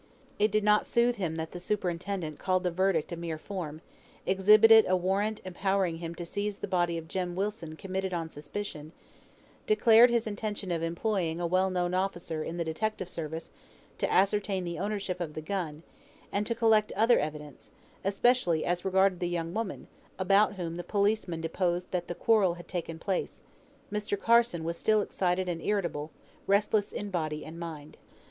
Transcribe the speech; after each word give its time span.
It 0.39 0.49
did 0.51 0.63
not 0.63 0.87
soothe 0.87 1.17
him 1.17 1.35
that 1.35 1.51
the 1.51 1.59
superintendent 1.59 2.39
called 2.39 2.63
the 2.63 2.71
verdict 2.71 3.11
a 3.11 3.15
mere 3.15 3.37
form, 3.37 3.81
exhibited 4.25 4.83
a 4.87 4.97
warrant 4.97 5.41
empowering 5.45 5.97
him 5.97 6.15
to 6.15 6.25
seize 6.25 6.57
the 6.57 6.67
body 6.67 6.97
of 6.97 7.07
Jem 7.07 7.35
Wilson, 7.35 7.75
committed 7.75 8.11
on 8.11 8.27
suspicion, 8.27 8.93
declared 9.67 10.09
his 10.09 10.25
intention 10.25 10.71
of 10.71 10.81
employing 10.81 11.39
a 11.39 11.45
well 11.45 11.69
known 11.69 11.93
officer 11.93 12.43
in 12.43 12.57
the 12.57 12.63
Detective 12.65 13.09
Service 13.09 13.51
to 13.99 14.11
ascertain 14.11 14.63
the 14.63 14.79
ownership 14.79 15.19
of 15.21 15.35
the 15.35 15.39
gun, 15.41 15.83
and 16.31 16.47
to 16.47 16.55
collect 16.55 16.91
other 16.93 17.19
evidence, 17.19 17.69
especially 18.03 18.65
as 18.65 18.83
regarded 18.83 19.19
the 19.19 19.29
young 19.29 19.53
woman, 19.53 19.85
about 20.17 20.53
whom 20.55 20.77
the 20.77 20.83
policeman 20.83 21.41
deposed 21.41 21.91
that 21.91 22.07
the 22.07 22.15
quarrel 22.15 22.55
had 22.55 22.67
taken 22.67 22.97
place: 22.97 23.43
Mr. 23.91 24.19
Carson 24.19 24.63
was 24.63 24.77
still 24.79 25.01
excited 25.01 25.47
and 25.47 25.61
irritable; 25.61 26.09
restless 26.47 26.91
in 26.91 27.11
body 27.11 27.45
and 27.45 27.59
mind. 27.59 27.97